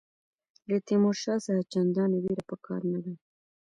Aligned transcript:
له 0.69 0.77
تیمورشاه 0.87 1.39
څخه 1.45 1.63
چنداني 1.71 2.17
وېره 2.21 2.43
په 2.49 2.55
کار 2.65 2.81
نه 2.91 2.99
ده. 3.05 3.13